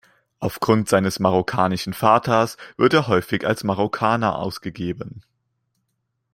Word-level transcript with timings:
Aufgrund 0.39 0.89
seines 0.89 1.19
marokkanischen 1.19 1.93
Vaters 1.93 2.57
wird 2.75 2.91
er 2.95 3.05
häufig 3.07 3.45
als 3.45 3.63
Marokkaner 3.63 4.35
ausgegeben. 4.35 5.21